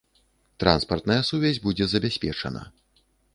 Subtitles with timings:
[0.63, 2.65] Транспартная сувязь будзе забяспечана.